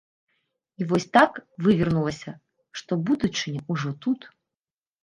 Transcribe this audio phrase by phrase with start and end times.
[0.79, 1.31] І вось так
[1.67, 2.35] вывернулася,
[2.81, 4.19] што будучыня ўжо тут.